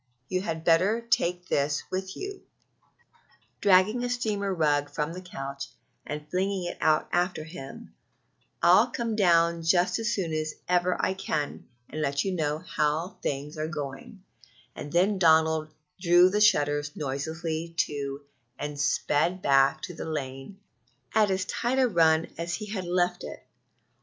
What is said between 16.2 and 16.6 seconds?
the